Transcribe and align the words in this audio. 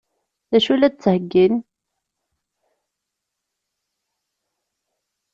D 0.51 0.53
acu 0.57 0.71
i 0.73 0.77
la 0.77 0.89
d-ttheggin? 0.89 1.55